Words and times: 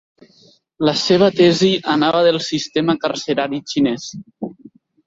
La 0.89 0.95
seva 1.01 1.27
tesi 1.41 1.69
anava 1.95 2.25
del 2.29 2.41
sistema 2.49 2.99
carcerari 3.05 3.63
xinès. 3.75 4.11